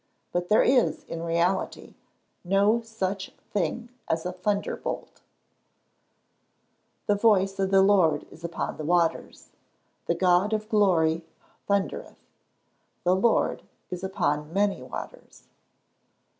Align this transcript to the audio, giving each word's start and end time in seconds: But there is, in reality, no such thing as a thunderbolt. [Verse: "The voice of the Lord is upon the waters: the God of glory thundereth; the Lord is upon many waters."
But 0.31 0.49
there 0.49 0.63
is, 0.63 1.03
in 1.03 1.21
reality, 1.21 1.93
no 2.43 2.81
such 2.81 3.29
thing 3.53 3.89
as 4.07 4.25
a 4.25 4.31
thunderbolt. 4.31 5.21
[Verse: 7.05 7.05
"The 7.05 7.13
voice 7.13 7.59
of 7.59 7.69
the 7.69 7.83
Lord 7.83 8.25
is 8.31 8.43
upon 8.43 8.77
the 8.77 8.83
waters: 8.83 9.49
the 10.07 10.15
God 10.15 10.53
of 10.53 10.69
glory 10.69 11.23
thundereth; 11.67 12.17
the 13.03 13.15
Lord 13.15 13.61
is 13.91 14.03
upon 14.03 14.51
many 14.51 14.81
waters." 14.81 15.43